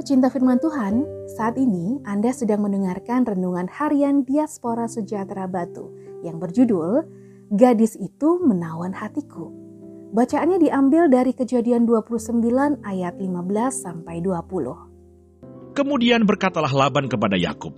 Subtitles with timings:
[0.00, 1.04] pecinta firman Tuhan,
[1.36, 5.92] saat ini Anda sedang mendengarkan renungan harian Diaspora Sejahtera Batu
[6.24, 7.04] yang berjudul
[7.52, 9.52] Gadis itu Menawan Hatiku.
[10.16, 13.28] Bacaannya diambil dari kejadian 29 ayat 15
[13.76, 15.76] sampai 20.
[15.76, 17.76] Kemudian berkatalah Laban kepada Yakub,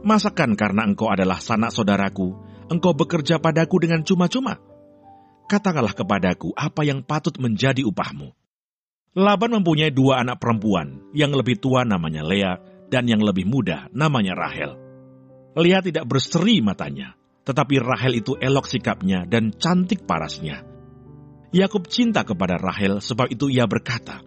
[0.00, 2.32] Masakan karena engkau adalah sanak saudaraku,
[2.72, 4.56] engkau bekerja padaku dengan cuma-cuma?
[5.44, 8.41] Katakanlah kepadaku apa yang patut menjadi upahmu.
[9.12, 12.56] Laban mempunyai dua anak perempuan, yang lebih tua namanya Lea
[12.88, 14.72] dan yang lebih muda namanya Rahel.
[15.52, 17.12] Lea tidak berseri matanya,
[17.44, 20.64] tetapi Rahel itu elok sikapnya dan cantik parasnya.
[21.52, 24.24] Yakub cinta kepada Rahel sebab itu ia berkata,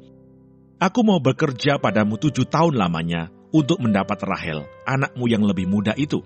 [0.78, 6.22] Aku mau bekerja padamu tujuh tahun lamanya untuk mendapat Rahel, anakmu yang lebih muda itu.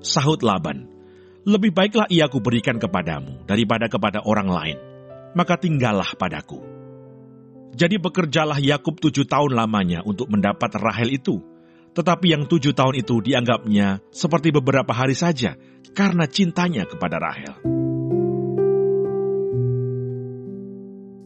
[0.00, 0.88] Sahut Laban,
[1.44, 4.78] lebih baiklah ia kuberikan kepadamu daripada kepada orang lain,
[5.36, 6.73] maka tinggallah padaku.
[7.74, 11.42] Jadi bekerjalah Yakub tujuh tahun lamanya untuk mendapat Rahel itu.
[11.94, 15.58] Tetapi yang tujuh tahun itu dianggapnya seperti beberapa hari saja
[15.94, 17.54] karena cintanya kepada Rahel.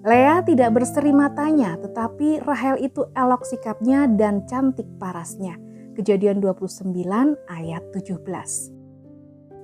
[0.08, 5.60] Lea tidak berseri matanya, tetapi Rahel itu elok sikapnya dan cantik parasnya.
[6.00, 6.96] Kejadian 29
[7.44, 8.24] ayat 17.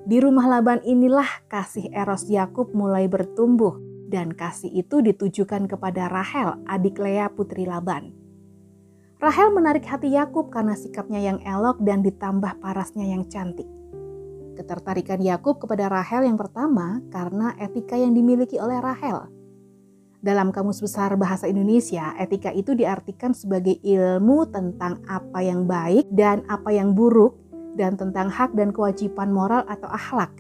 [0.05, 6.63] Di rumah Laban inilah kasih Eros Yakub mulai bertumbuh dan kasih itu ditujukan kepada Rahel,
[6.71, 8.15] adik Lea putri Laban.
[9.19, 13.67] Rahel menarik hati Yakub karena sikapnya yang elok dan ditambah parasnya yang cantik.
[14.55, 19.27] Ketertarikan Yakub kepada Rahel yang pertama karena etika yang dimiliki oleh Rahel.
[20.23, 26.47] Dalam Kamus Besar Bahasa Indonesia, etika itu diartikan sebagai ilmu tentang apa yang baik dan
[26.47, 27.35] apa yang buruk,
[27.75, 30.33] dan tentang hak dan kewajiban moral atau akhlak.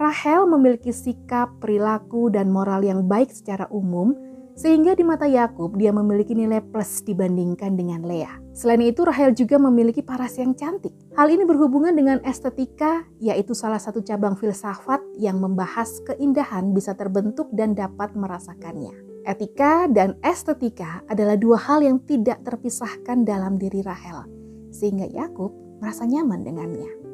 [0.00, 4.16] Rahel memiliki sikap, perilaku, dan moral yang baik secara umum,
[4.56, 8.32] sehingga di mata Yakub dia memiliki nilai plus dibandingkan dengan Lea.
[8.56, 10.96] Selain itu, Rahel juga memiliki paras yang cantik.
[11.20, 17.52] Hal ini berhubungan dengan estetika, yaitu salah satu cabang filsafat yang membahas keindahan bisa terbentuk
[17.52, 18.96] dan dapat merasakannya.
[19.28, 24.24] Etika dan estetika adalah dua hal yang tidak terpisahkan dalam diri Rahel,
[24.72, 25.52] sehingga Yakub
[25.84, 27.09] merasa nyaman dengannya.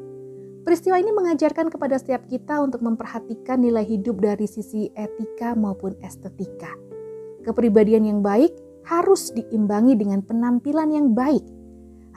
[0.67, 6.75] Peristiwa ini mengajarkan kepada setiap kita untuk memperhatikan nilai hidup dari sisi etika maupun estetika.
[7.47, 8.51] Kepribadian yang baik
[8.83, 11.47] harus diimbangi dengan penampilan yang baik.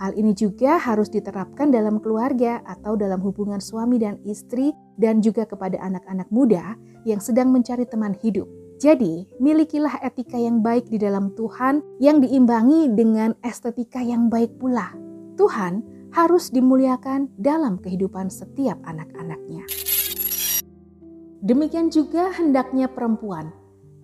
[0.03, 5.47] Hal ini juga harus diterapkan dalam keluarga atau dalam hubungan suami dan istri dan juga
[5.47, 6.75] kepada anak-anak muda
[7.07, 8.51] yang sedang mencari teman hidup.
[8.83, 14.91] Jadi, milikilah etika yang baik di dalam Tuhan yang diimbangi dengan estetika yang baik pula.
[15.39, 19.67] Tuhan harus dimuliakan dalam kehidupan setiap anak-anaknya.
[21.41, 23.49] Demikian juga hendaknya perempuan.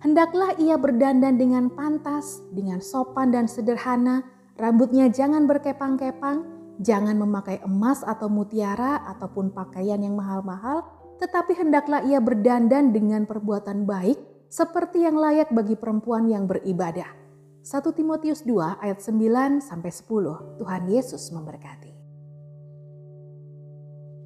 [0.01, 4.25] Hendaklah ia berdandan dengan pantas, dengan sopan dan sederhana,
[4.57, 6.45] rambutnya jangan berkepang-kepang,
[6.81, 10.85] jangan memakai emas atau mutiara ataupun pakaian yang mahal-mahal,
[11.17, 14.17] tetapi hendaklah ia berdandan dengan perbuatan baik
[14.53, 17.09] seperti yang layak bagi perempuan yang beribadah.
[17.65, 20.61] 1 Timotius 2 ayat 9 sampai 10.
[20.61, 21.96] Tuhan Yesus memberkati.